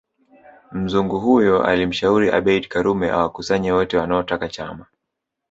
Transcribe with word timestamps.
Mzungu 0.71 1.19
huyo 1.19 1.63
alimshauri 1.63 2.29
Abeid 2.29 2.67
Karume 2.67 3.07
awakusanye 3.11 3.71
wote 3.71 3.97
wanaotaka 3.97 4.49
chama 4.49 4.85